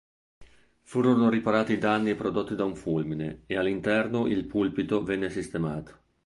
Furono 0.81 1.29
riparati 1.29 1.73
i 1.73 1.77
danni 1.77 2.15
prodotti 2.15 2.55
da 2.55 2.63
un 2.65 2.75
fulmine 2.75 3.43
e 3.45 3.55
all'interno 3.55 4.25
il 4.25 4.47
pulpito 4.47 5.03
venne 5.03 5.29
sistemato. 5.29 5.99